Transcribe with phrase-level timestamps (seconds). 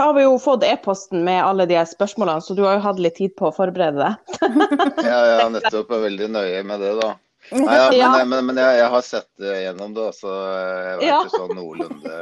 [0.00, 3.18] har vi jo fått e-posten med alle de spørsmålene, så du har jo hatt litt
[3.20, 4.38] tid på å forberede deg.
[5.10, 7.10] ja, jeg er nettopp veldig nøye med det, da.
[7.50, 8.24] Nei, ja, men, ja.
[8.28, 11.18] men, men jeg, jeg, har sett gjennom det, så jeg vet ja.
[11.24, 12.18] ikke sånn noenlunde.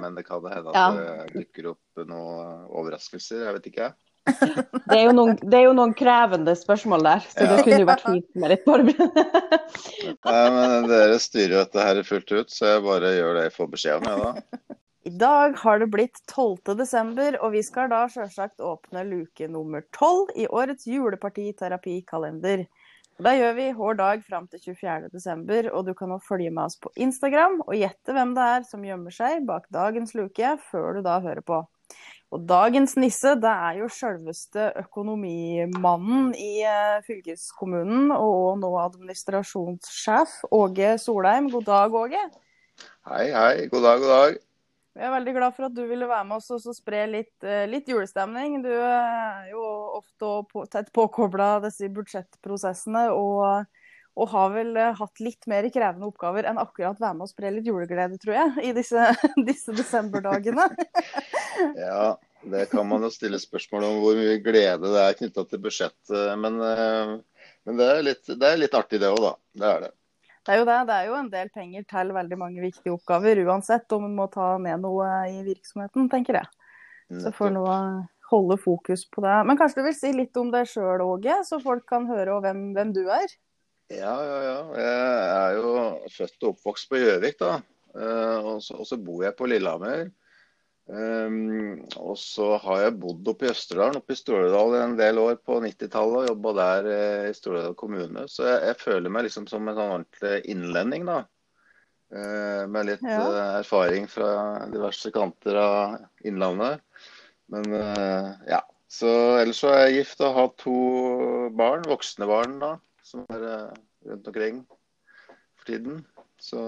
[0.00, 3.44] Men det kan hende at det dukker opp noen overraskelser.
[3.44, 3.92] Jeg vet ikke.
[4.88, 7.88] Det er, jo noen, det er jo noen krevende spørsmål der, så det kunne jo
[7.88, 10.14] vært fint med litt forberedelse.
[10.24, 13.54] Nei, men dere styrer jo dette her fullt ut, så jeg bare gjør det jeg
[13.56, 14.73] får beskjed om, jeg da.
[15.04, 16.76] I dag har det blitt 12.
[16.78, 22.62] desember, og vi skal da sjølsagt åpne luke nummer 12 i årets julepartiterapikalender.
[23.20, 25.10] Det gjør vi hver dag fram til 24.
[25.12, 28.64] desember, og du kan nå følge med oss på Instagram og gjette hvem det er
[28.70, 31.60] som gjemmer seg bak dagens luke, før du da hører på.
[32.32, 40.96] Og dagens nisse, det er jo sjølveste økonomimannen i eh, fylkeskommunen, og nå administrasjonssjef Åge
[41.04, 41.52] Solheim.
[41.52, 42.24] God dag, Åge.
[43.12, 43.54] Hei, hei.
[43.68, 44.42] God dag, god dag.
[44.94, 47.64] Vi er veldig glad for at du ville være med oss og spre litt, eh,
[47.66, 48.60] litt, julestemning.
[48.62, 49.62] Du er jo
[49.98, 53.66] ofte tett påkobla disse budsjettprosessene og,
[54.14, 57.50] og, har vel eh, hatt litt mer krevende oppgaver enn akkurat være med og spre
[57.56, 59.08] litt juleglede, tror jeg, i disse,
[59.50, 60.68] disse desemberdagene.
[61.88, 62.14] ja,
[62.54, 66.22] det kan man jo stille spørsmål om hvor mye glede det er knytta til budsjettet.
[66.38, 67.16] Men, eh,
[67.66, 69.36] men det, er litt, det, er litt, artig det òg, da.
[69.58, 69.92] Det er det.
[70.44, 70.80] Det er jo det.
[70.88, 74.28] Det er jo en del penger til veldig mange viktige oppgaver, uansett om en må
[74.32, 76.50] ta ned noe i virksomheten, tenker jeg.
[77.22, 77.76] Så får noe
[78.30, 79.34] holde fokus på det.
[79.48, 82.66] Men kanskje du vil si litt om deg sjøl, Åge, så folk kan høre hvem,
[82.76, 83.28] hvem, du er?
[83.92, 84.58] Ja, ja, ja.
[84.80, 85.72] Jeg er jo
[86.14, 87.58] født og oppvokst på Gjøvik, da.
[87.94, 90.08] Eh, og så bor jeg på Lillehammer.
[90.84, 95.38] Um, og så har jeg bodd oppe i Østerdalen, oppe i Stordal en del år
[95.40, 98.26] på 90-tallet og jobba der eh, i Stordal kommune.
[98.28, 101.22] Så jeg, jeg, føler meg liksom som en sånn ordentlig innlending, da.
[102.14, 103.16] Uh, med litt ja.
[103.24, 104.28] uh, erfaring fra
[104.70, 105.96] diverse kanter av
[106.28, 106.84] Innlandet.
[107.50, 108.60] Men uh, ja.
[108.94, 109.08] Så
[109.40, 110.74] ellers så er jeg gift og har to
[111.58, 113.72] barn, voksne barn, da, som er
[114.06, 114.60] rundt omkring
[115.56, 116.04] for tiden.
[116.38, 116.60] Så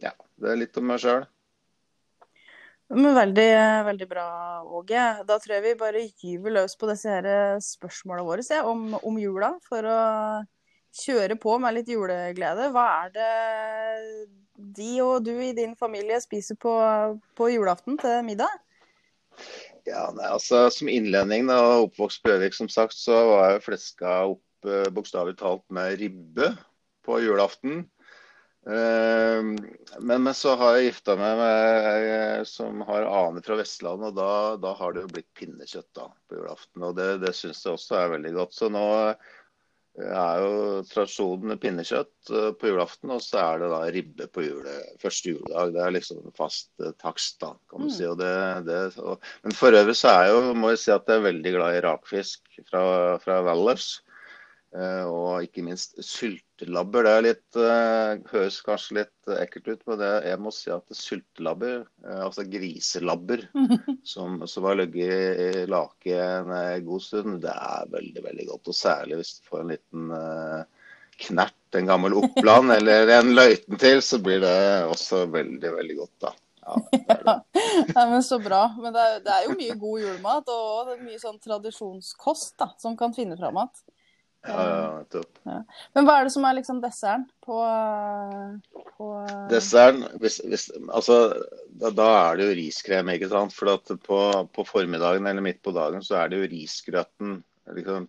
[0.00, 1.26] ja, det er litt om meg sjøl.
[2.90, 3.50] Men veldig,
[3.86, 4.28] veldig bra,
[4.66, 5.02] Åge.
[5.26, 9.18] Da tror jeg vi bare gyver løs på disse her spørsmålene våre ja, om, om,
[9.20, 10.00] jula, for å
[10.98, 12.66] kjøre på med litt juleglede.
[12.74, 13.30] Hva er det
[14.58, 16.74] de og du i din familie spiser på,
[17.38, 18.58] på julaften til middag?
[19.86, 24.16] Ja, nei, altså Som innlending da, oppvokst på Gjøvik, som sagt, så var jeg fleska
[24.34, 26.52] opp eh, bokstavelig talt med ribbe
[27.06, 27.86] på julaften.
[28.66, 29.56] Ehm,
[30.00, 34.18] men, men, så har jeg gifta meg med ei som har aner fra Vestlandet, og
[34.18, 36.84] da, da, har det jo blitt pinnekjøtt da, på julaften.
[36.84, 38.56] Og det, det syns jeg også er veldig godt.
[38.56, 38.86] Så nå
[40.00, 44.76] er jo tradisjonen pinnekjøtt eh, på julaften, og så er det da ribbe på jule,
[45.02, 45.72] første juledag.
[45.74, 47.96] Det er liksom fast eh, takst, da, kan du mm.
[47.96, 48.12] si.
[48.20, 48.36] Det,
[48.68, 51.26] det, og, men for øvrig så er jeg jo, må jeg si at jeg er
[51.30, 52.84] veldig glad i rakfisk fra,
[53.24, 53.90] fra Valdres.
[54.70, 57.06] Eh, og ikke minst syltelabber.
[57.06, 60.94] Det er litt, uh, høres kanskje litt ekkelt ut, men det, jeg må si at
[60.94, 63.46] syltelabber, altså griselabber,
[64.12, 66.52] som, som har ligget i lake en
[66.86, 68.70] god stund, det er veldig veldig godt.
[68.70, 70.12] Og særlig hvis du får en liten
[71.26, 74.56] knert, en gammel Oppland eller en løyten til, så blir det
[74.90, 76.16] også veldig, veldig godt.
[76.26, 76.34] da.
[76.60, 77.38] Ja, det det.
[77.94, 78.66] ja, men Så bra.
[78.78, 82.98] Men det er, det er, jo mye god julemat og mye sånn tradisjonskost da, som
[82.98, 83.96] kan finne fram igjen.
[84.46, 85.38] Ja, nettopp.
[85.44, 85.58] Ja.
[85.96, 87.58] Men hva er det som er liksom desserten på,
[88.96, 89.08] på
[89.50, 91.18] Desserten hvis, hvis, Altså,
[91.68, 93.54] da, da, er det jo riskrem, ikke sant.
[93.56, 94.20] For at på,
[94.56, 97.40] på, formiddagen eller midt på dagen så er det jo risgrøten.
[97.76, 98.08] Liksom.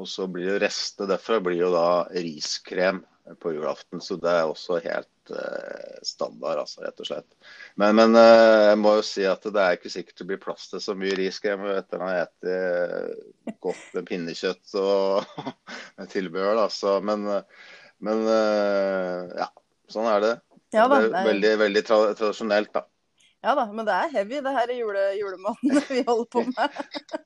[0.00, 3.04] Og så blir jo restet derfra blir jo da riskrem
[3.42, 4.00] på julaften.
[4.00, 7.28] Så det er også helt uh, standard, altså, rett og slett.
[7.80, 10.68] Men, men uh, jeg må jo si at det er ikke sikkert det blir plass
[10.72, 15.46] til så mye riskrem etter å ha spist godt med pinnekjøtt og
[15.98, 16.56] med tilbehør.
[16.62, 16.66] Da.
[16.72, 17.26] Så, men,
[18.04, 19.48] men uh, ja,
[19.92, 20.34] sånn er det.
[20.74, 22.86] Ja, da, det er veldig, veldig tra tradisjonelt, da.
[23.46, 26.78] Ja da, men det er heavy, det her jule, julematen vi holder på med.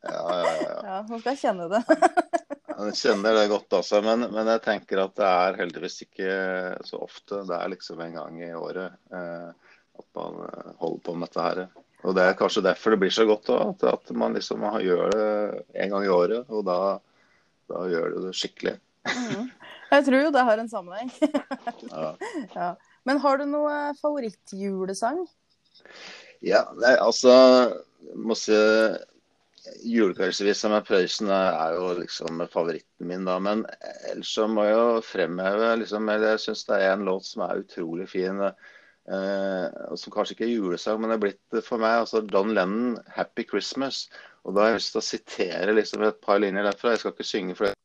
[0.05, 0.75] ja, ja, ja.
[0.85, 1.81] ja Nå skal kjenne det.
[2.81, 6.35] Jeg kjenner det godt også, men, men, jeg tenker at det er heldigvis ikke
[6.87, 7.43] så ofte.
[7.49, 11.47] Det er liksom en gang i året eh, at man eh, holder på med dette
[11.47, 11.63] her.
[12.01, 15.13] Og Det er kanskje derfor det blir så godt også, at, at, man liksom gjør
[15.13, 15.27] det
[15.85, 16.49] en gang i året.
[16.49, 16.79] Og da,
[17.69, 18.79] da gjør du det skikkelig.
[19.11, 19.51] Mm.
[19.91, 21.13] Jeg tror jo det har en sammenheng.
[21.91, 22.15] ja.
[22.55, 22.71] ja.
[23.09, 25.25] Men har du noe favorittjulesang?
[26.45, 27.35] Ja, nei, altså
[28.17, 28.57] må si
[29.85, 33.37] Julekveldsvisa med Prøysen er jo liksom favoritten min, da.
[33.43, 33.67] Men
[34.11, 37.61] ellers så må jeg jo fremheve liksom, Jeg syns det er en låt som er
[37.61, 38.41] utrolig fin.
[39.11, 39.67] Eh,
[40.01, 43.45] som kanskje ikke er julesang, men det er blitt for meg altså Don Lennon 'Happy
[43.53, 44.09] Christmas'.
[44.45, 46.95] Og da har jeg lyst til å sitere liksom et par linjer derfra.
[46.95, 47.77] Jeg skal ikke synge for det.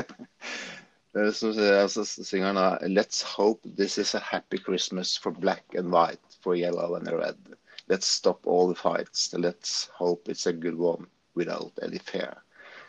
[1.34, 5.92] Som altså, synger han da Let's hope this is a happy Christmas for black and
[5.92, 7.59] white, for yellow and red.
[7.90, 9.34] Let's stop all the fights.
[9.34, 12.38] Let's hope it's a good one without any fear.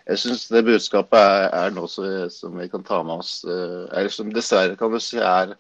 [0.06, 4.14] Jeg syns det budskapet er, er noe som vi kan ta med oss, eh, eller
[4.14, 5.56] som dessverre kan du si er,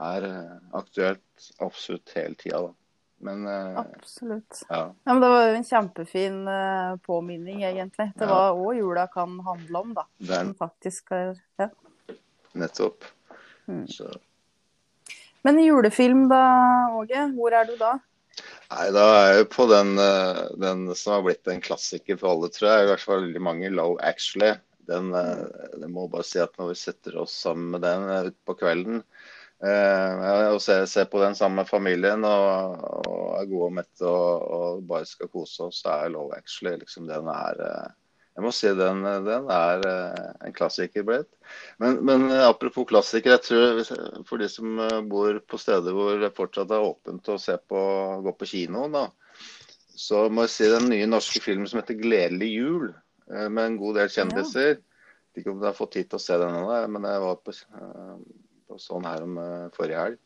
[0.00, 2.62] er eh, aktuelt absolutt hele tida.
[3.20, 4.62] Men, eh, Absolutt.
[4.68, 4.80] Ja.
[5.04, 5.12] ja.
[5.12, 6.38] men det var jo en kjempefin
[7.04, 8.10] påminning, egentlig.
[8.16, 10.06] Det var òg jula kan handle om, da.
[10.32, 11.68] Den faktisk er ja.
[12.56, 13.04] Nettopp.
[13.68, 13.84] Mm.
[15.44, 16.44] Men julefilm da,
[16.96, 17.98] Åge, hvor er du da?
[18.70, 22.50] Nei, Da er jeg på den, eh, den, som har blitt en klassiker for alle,
[22.54, 22.84] tror jeg.
[22.84, 23.72] I hvert fall veldig mange.
[23.74, 24.52] Low Actually.
[24.90, 28.56] Den, den må bare si at når vi setter oss sammen med den eh, utpå
[28.58, 29.02] kvelden
[29.62, 34.08] eh, og ser, ser, på den sammen med familien og, og er gode og mette
[34.08, 37.62] og, og, bare skal kose oss, så er Low Actually liksom den er
[38.40, 41.28] jeg må si den, den er eh, en klassiker blitt.
[41.82, 46.16] Men, men, eh, apropos klassiker, jeg tror for de som eh, bor på steder hvor
[46.22, 47.82] det fortsatt er åpent å se på,
[48.24, 49.04] gå på kino, da,
[49.92, 52.88] så må jeg si den nye norske filmen som heter 'Gledelig jul',
[53.28, 54.72] med en god del kjendiser.
[54.80, 54.86] Ja.
[55.38, 57.52] Ikke om du har fått tid til å se den ennå, men jeg var på,
[58.66, 59.36] på sånn her om
[59.76, 60.18] forrige helg.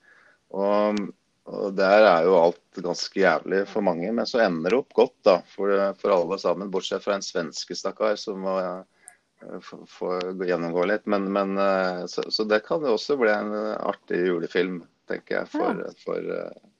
[0.54, 1.02] Og
[1.44, 5.16] og Der er jo alt ganske jævlig for mange, men så ender det opp godt
[5.28, 6.70] da, for, for alle sammen.
[6.72, 11.04] Bortsett fra en svenske stakkar som må uh, få gjennomgå litt.
[11.10, 14.80] Men, men uh, så, så, det kan jo også bli en artig julefilm,
[15.10, 15.92] tenker jeg, for, ja.
[16.00, 16.70] for uh,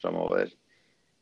[0.00, 0.48] framover.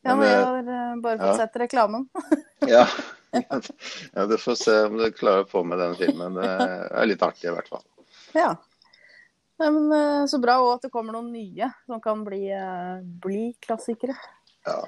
[0.03, 1.37] Ja, men jeg har bare fått ja.
[1.43, 2.07] sett reklamen.
[2.75, 2.87] ja.
[4.13, 6.39] ja, du får se om du klarer å få med den filmen.
[6.39, 7.83] Det er litt artig i hvert fall.
[8.31, 8.53] Ja.
[9.61, 13.03] Nei, men eh, Så bra òg at det kommer noen nye som kan bli, eh,
[13.23, 14.15] bli klassikere.
[14.65, 14.79] Ja.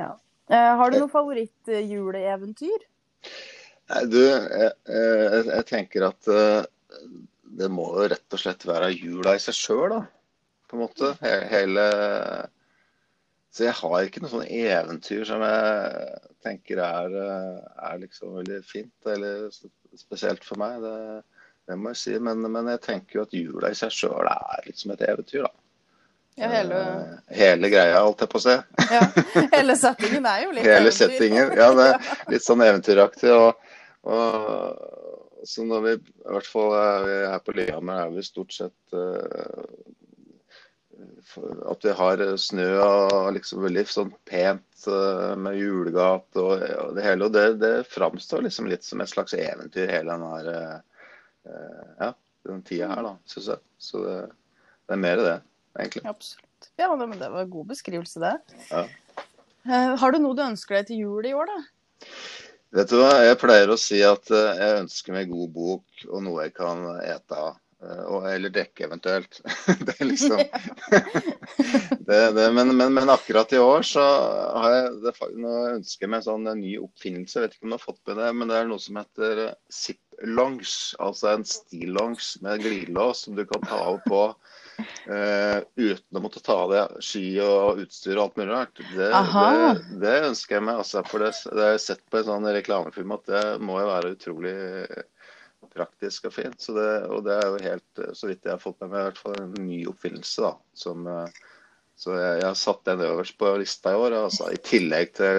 [0.00, 0.10] ja.
[0.48, 2.86] Eh, har du noe favorittjuleeventyr?
[3.88, 6.28] Nei, du, jeg, jeg, jeg, tenker at
[7.58, 10.02] det må jo rett og slett være jula i seg sjøl, da.
[10.68, 11.14] På en måte.
[11.48, 11.84] Hele
[13.48, 18.92] Så jeg har ikke noe sånn eventyr som jeg tenker er, er liksom veldig fint,
[19.08, 19.48] eller
[19.96, 20.84] spesielt for meg.
[20.84, 20.98] Det
[21.68, 22.18] det må jeg si.
[22.24, 25.44] Men, men jeg tenker jo at jula i seg sjøl er litt som et eventyr,
[25.44, 25.52] da.
[26.38, 26.78] Ja, hele...
[26.78, 28.54] Eh, hele greia, holdt jeg på å si.
[28.94, 29.02] Ja,
[29.52, 30.96] hele settingen er jo litt hele eventyr.
[31.02, 33.34] Settingen, ja, det er litt sånn eventyraktig.
[33.34, 33.76] Og,
[34.08, 36.72] og, så når vi, i hvert fall
[37.04, 39.66] vi her på Lillehammer, er vi stort sett uh,
[41.68, 47.04] at vi har snø og liksom veldig sånn pent uh, med julegate og, og, det
[47.06, 47.28] hele.
[47.28, 50.87] Og det, det framstår liksom litt som et slags eventyr, hele den her uh, Eh,
[52.00, 52.12] ja,
[52.48, 53.62] den tida her, da, syns jeg.
[53.78, 54.16] Så det,
[54.86, 55.36] det, er mer det,
[55.78, 56.04] egentlig.
[56.08, 56.70] Absolutt.
[56.80, 58.34] Ja, men det var en god beskrivelse, det.
[58.70, 58.86] Ja.
[59.68, 62.10] Uh, har du noe du ønsker deg til jul i år, da?
[62.78, 66.22] Vet du hva, jeg pleier å si at uh, jeg ønsker meg god bok og
[66.24, 67.56] noe jeg kan ete av.
[67.78, 69.38] Eller dekke eventuelt.
[69.86, 70.40] det er liksom
[72.08, 76.12] det, det, men, men, men, akkurat i år så har jeg det, nå ønsker jeg
[76.16, 77.38] meg sånn en ny oppfinnelse.
[77.38, 79.44] Jeg vet ikke om du har fått med det, men det er noe som heter
[79.70, 86.18] zip longs, altså en stillongs med glidelås som du kan ta av på uh, uten
[86.18, 88.82] å måtte ta av deg ski og utstyr og alt mulig rart.
[88.94, 90.76] Det, det, det, ønsker jeg meg.
[90.82, 93.92] Altså, for det, det har jeg sett på en sånn reklamefilm at det må jo
[93.92, 94.56] være utrolig
[95.74, 96.58] praktisk og fint.
[96.62, 99.06] Så det, og det er jo helt, så vidt jeg har fått med meg, i
[99.10, 100.38] hvert fall en ny oppfinnelse.
[100.48, 101.26] da, som uh,
[101.98, 105.34] så jeg, jeg, har satt den øverst på lista i år, altså, i tillegg til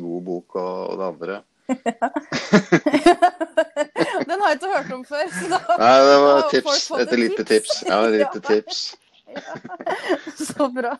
[0.00, 1.36] god bok og, og det andre.
[4.40, 5.32] Den har jeg ikke hørt om før.
[5.82, 6.84] Nei, det var tips.
[6.96, 7.72] Et lite tips.
[7.84, 8.78] Ja, et lite tips.
[10.40, 10.94] Så bra.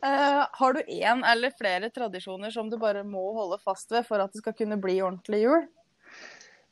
[0.00, 4.24] Uh, har du én eller flere tradisjoner som du bare må holde fast ved for
[4.24, 5.68] at det skal kunne bli ordentlig jul?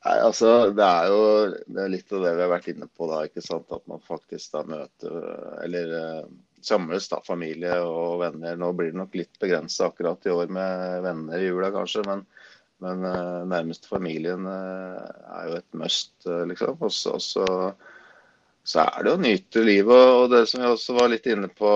[0.06, 1.22] Nei, altså, Det er jo
[1.66, 3.10] det er litt av det vi har vært inne på.
[3.12, 3.68] da, ikke sant?
[3.74, 5.20] At man faktisk da møter
[5.66, 6.26] Eller uh,
[6.64, 8.56] samles, da, familie og venner.
[8.56, 12.06] Nå blir det nok litt begrensa akkurat i år med venner i jula, kanskje.
[12.08, 12.24] men
[12.84, 15.02] men uh, nærmeste familien uh,
[15.34, 16.78] er jo et must, uh, liksom.
[16.78, 21.50] Og så, er det å nyte livet og det som vi også var litt inne
[21.50, 21.68] på,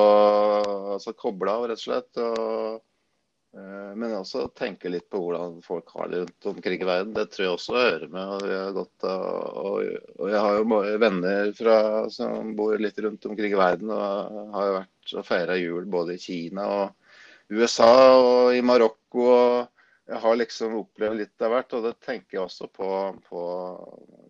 [0.94, 2.22] altså koble av, rett og slett.
[2.22, 2.82] Og,
[3.52, 7.10] men også tenke litt på hvordan folk har det rundt omkring i verden.
[7.16, 8.30] Det tror jeg også hører med.
[8.36, 11.76] og jeg har gått og, og jeg har jo venner fra,
[12.12, 16.16] som bor litt rundt omkring i verden og har jo vært og feira jul både
[16.16, 17.92] i Kina og USA
[18.22, 19.28] og i Marokko.
[19.28, 22.88] og jeg har liksom opplevd litt av hvert, og det tenker jeg også på,
[23.28, 23.42] på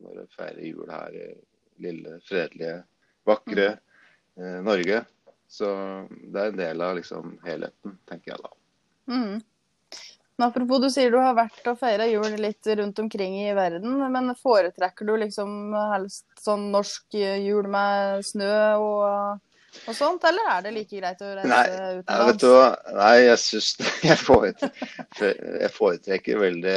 [0.02, 1.28] når jeg feirer jul her i
[1.82, 2.82] lille, fredelige,
[3.28, 4.42] vakre mm.
[4.42, 5.04] eh, Norge.
[5.52, 5.70] Så
[6.32, 8.52] det er en del av liksom helheten, tenker jeg da.
[9.12, 9.40] Mm.
[10.36, 13.98] Men apropos, du sier du har vært og feira jul litt rundt omkring i verden.
[14.12, 19.42] Men foretrekker du liksom helst sånn norsk jul med snø og,
[19.88, 21.62] og sånt, eller er det like greit å reise Nei,
[22.00, 22.40] utenlands?
[22.42, 22.66] du hva?
[22.98, 23.70] Nei, jeg syns
[24.08, 26.76] jeg, foretrekker, jeg foretrekker veldig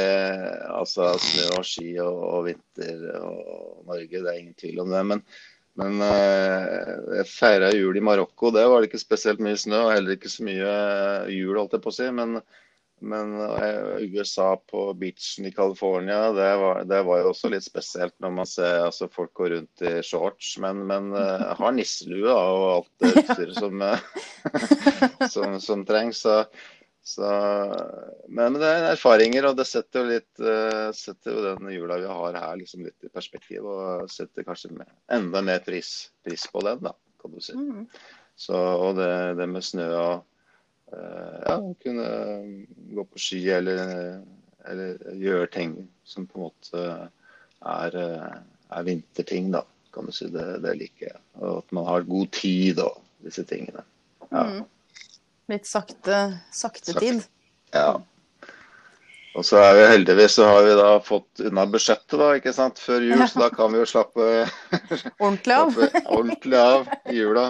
[0.78, 5.02] altså snø og ski og, og vinter og Norge, det er ingen tvil om det.
[5.12, 5.24] Men,
[5.80, 9.92] men eh, jeg feira jul i Marokko, det var det ikke spesielt mye snø og
[9.94, 10.70] heller ikke så mye
[11.34, 12.08] jul, holdt jeg på å si.
[12.16, 12.40] Men,
[12.98, 18.14] men eh, USA på beachen i California, det var, det var jo også litt spesielt
[18.24, 20.54] når man ser altså, folk går rundt i shorts.
[20.64, 24.08] Men, men uh, har nisselue og alt det utstyret som, eh,
[25.34, 26.22] som, som trengs.
[26.24, 26.38] Så,
[27.06, 27.32] så,
[28.32, 32.08] men, det er erfaringer, og det setter jo, litt, uh, setter jo den jula vi
[32.08, 33.68] har her liksom litt i perspektiv.
[33.68, 34.72] Og setter kanskje
[35.12, 37.58] enda mer pris, pris på den, da, kan du si.
[37.60, 37.84] Mm.
[38.40, 40.24] Så, og det, det med snø og
[40.92, 42.08] ja, kunne
[42.94, 44.20] gå på ski eller,
[44.68, 45.76] eller gjøre ting
[46.06, 46.84] som på en måte
[47.66, 48.38] er, eh,
[48.78, 49.64] er vinterting, da,
[49.94, 50.28] kan du si.
[50.32, 51.20] Det, det liker jeg.
[51.40, 53.82] Og at man har god tid og disse tingene.
[54.30, 54.44] Ja.
[54.44, 54.64] Mm.
[55.50, 56.20] Litt sakte,
[56.54, 57.00] sakte Sakte.
[57.00, 57.26] tid.
[57.74, 57.96] ja.
[59.36, 62.78] Og så er vi heldigvis så har vi da fått unna budsjettet da, ikke sant,
[62.80, 64.28] før jul, så da kan vi jo slappe,
[65.20, 65.76] Ordentlig av.
[66.16, 67.44] ordentlig av i jula.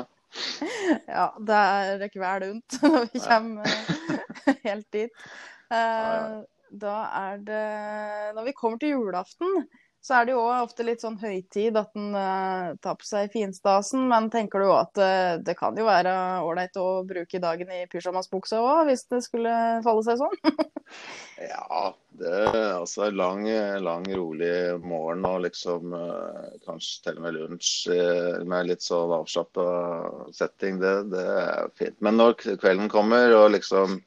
[1.16, 5.11] Ja, det er kvel ondt når vi kommer helt dit.
[5.66, 6.35] Eh,
[6.78, 9.64] Da er det Når vi kommer til julaften,
[10.07, 14.05] så er det jo ofte litt sånn høytid at en uh, tar på seg finstasen.
[14.07, 16.13] Men tenker du òg at uh, det kan jo være
[16.47, 20.39] ålreit å bruke dagen i pysjamasbukse òg, hvis det skulle falle seg sånn?
[21.37, 23.43] Ja, det er altså lang,
[23.83, 29.11] lang, rolig morgen og liksom uh, kanskje til og med lunsj eh, med litt sånn
[29.19, 29.67] avslappa
[30.37, 30.79] setting.
[30.81, 31.99] Det, det er fint.
[32.07, 33.99] Men når kvelden kommer, og liksom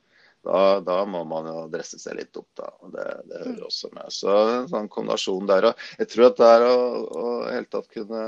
[0.46, 2.70] da, da må man jo dresse seg litt opp, da.
[2.94, 4.12] Det, det hører også med.
[4.16, 5.72] Så en sånn kombinasjon der.
[5.72, 6.78] Og jeg tror at det er å,
[7.24, 8.22] å i hele tatt kunne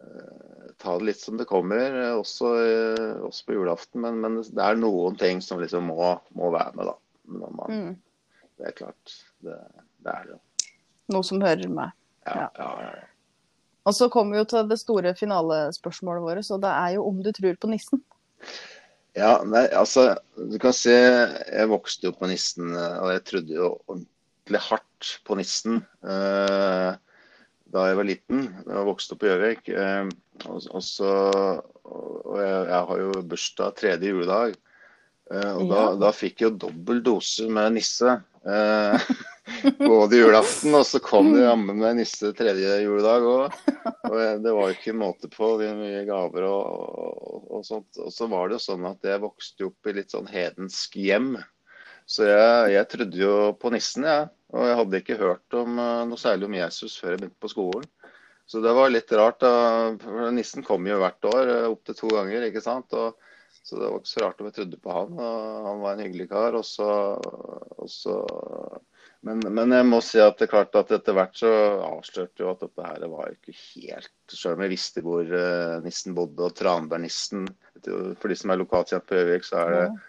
[0.00, 4.00] eh, ta det litt som det kommer, eh, også, eh, også på julaften.
[4.06, 6.98] Men, men det er noen ting som liksom må, må være med, da.
[7.32, 7.92] Man, Mm.
[8.58, 9.12] Det er klart.
[9.42, 9.54] Det,
[10.04, 10.36] det er det.
[11.12, 11.94] Noe som hører med.
[12.26, 12.50] Ja, Ja.
[12.58, 13.08] ja, ja, ja.
[13.82, 17.18] Og så kommer vi jo til det store finalespørsmålet vårt, så det er jo om
[17.24, 18.02] du tror på nissen.
[19.18, 23.56] Ja, nei, altså, du kan se, jeg vokste jo på nissen, eh, og jeg trodde
[23.58, 26.94] jo ordentlig hardt på nissen eh,
[27.72, 28.42] da jeg var liten.
[28.68, 29.68] Jeg vokste opp på Gjøvik.
[29.72, 30.08] Eh,
[30.48, 31.12] og, og, så,
[31.84, 34.56] og jeg, jeg har jo bursdag tredje juledag.
[35.32, 35.92] Eh, og da, Ja.
[36.06, 38.16] da fikk jeg jo dobbel dose med nisse.
[39.78, 43.56] Både julaften, og så kom det jammen med nisse tredje juledag òg.
[44.06, 47.98] Og det var jo ikke måte på hvor mye gaver og, og, og sånt.
[47.98, 51.34] Og så var det jo sånn at jeg vokste opp i litt sånn hedensk hjem.
[52.06, 54.30] Så jeg, jeg trodde jo på nissen, jeg.
[54.52, 57.52] Og jeg hadde ikke hørt om, eh, noe særlig om Jesus før jeg begynte på
[57.52, 57.90] skolen.
[58.46, 59.40] Så det var litt rart.
[59.40, 62.48] da, Nissen kom jo hvert år, eh, opptil to ganger.
[62.48, 62.92] ikke sant?
[62.92, 63.16] Og,
[63.62, 65.14] så det var ikke så rart om jeg trodde på han.
[65.16, 66.58] og Han var en hyggelig kar.
[66.58, 66.90] og så,
[67.78, 68.18] og så
[69.26, 71.50] men, men jeg må si at det er klart at etter hvert så
[71.86, 76.16] avslørte jo at dette her var ikke helt Selv om jeg visste hvor eh, nissen
[76.16, 77.46] bodde, og Tranbærnissen
[77.84, 80.00] For de som er lokalkjent på Gjøvik, så er det eh,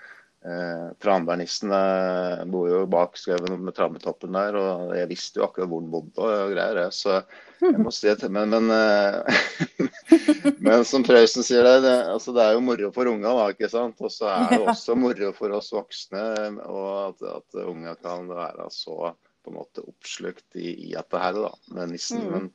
[0.99, 5.83] Tranbærnissen eh, bor jo bak skauen med Trammetoppen der, og jeg visste jo akkurat hvor
[5.83, 6.79] den bodde og greier.
[6.81, 6.87] det.
[6.97, 7.21] Så
[7.63, 8.27] jeg må si det.
[8.27, 9.37] Men, men, eh,
[10.65, 13.69] men som Prøysen sier det, det, altså det er jo moro for unga, da, ikke
[13.71, 14.03] sant.
[14.03, 16.23] Og så er det også moro for oss voksne,
[16.65, 21.39] og at, at unga kan være så på en måte oppslukt i, i dette her,
[21.39, 22.25] da, med nissen.
[22.25, 22.33] Mm.
[22.33, 22.49] Men,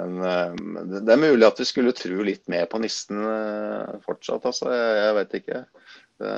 [0.00, 3.94] men eh, det, det er mulig at vi skulle tro litt mer på nissen eh,
[4.02, 4.72] fortsatt, altså.
[4.74, 5.62] Jeg, jeg vet ikke.
[6.18, 6.34] Det,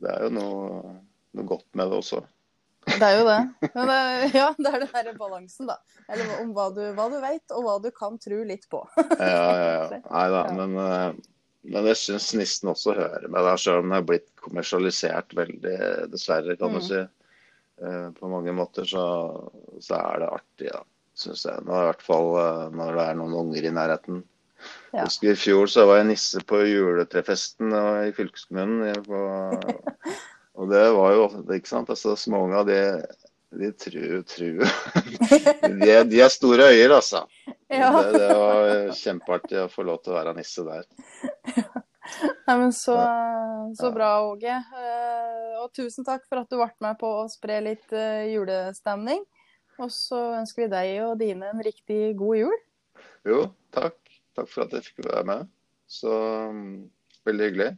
[0.00, 0.92] det er jo noe,
[1.36, 2.20] noe godt med det også.
[2.90, 3.38] Det er jo det.
[3.74, 3.98] Men det,
[4.34, 5.76] ja, det er den derre balansen, da.
[6.10, 8.80] Eller om hva du, hva du vet, og hva du kan tro litt på.
[8.96, 10.00] Ja, ja, ja.
[10.16, 11.20] Nei da, men, eh,
[11.70, 15.76] men jeg syns nissen også hører med der, selv om den har blitt kommersialisert veldig,
[16.12, 16.86] dessverre, kan du Mm.
[16.88, 17.02] si.
[17.84, 19.04] Eh, På mange måter så,
[19.80, 20.82] så er det artig, da,
[21.16, 21.62] syns jeg.
[21.68, 24.24] Nå, I hvert fall eh, når det er noen unger i nærheten.
[24.90, 25.04] Ja.
[25.06, 27.72] Husker I fjor så var jeg nisse på juletrefesten
[28.08, 29.02] i fylkeskommunen.
[29.06, 29.20] På,
[30.58, 32.80] og det var jo ikke sant, altså Småunga, de,
[33.60, 34.64] de tror, tru.
[35.80, 37.22] De, de er store øyer, altså.
[37.70, 37.92] Ja.
[38.02, 40.88] Det, det var kjempeartig å få lov til å være nisse der.
[42.48, 42.96] Nei, men så,
[43.78, 44.56] så bra, Åge.
[44.58, 49.22] Eh, Og tusen takk for at du ble med på å spre litt eh, julestemning.
[49.80, 52.56] Og så ønsker vi deg og dine en riktig god jul.
[53.28, 53.44] Jo,
[53.76, 53.99] takk.
[54.40, 55.48] Takk for at jeg fikk være med.
[55.84, 56.12] Så
[56.56, 56.76] mm,
[57.28, 57.70] veldig hyggelig.